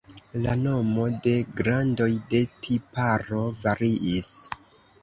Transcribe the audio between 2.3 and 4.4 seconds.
de tiparo variis.